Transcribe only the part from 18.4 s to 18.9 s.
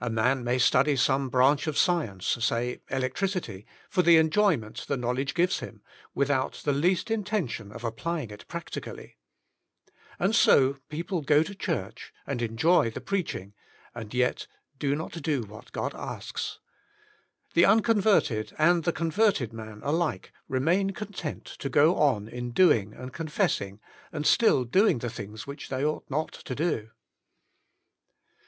and